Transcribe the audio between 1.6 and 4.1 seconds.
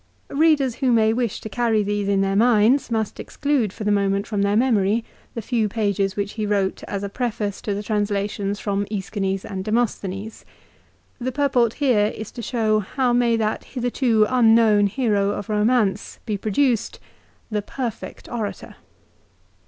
these in their minds, must exclude for the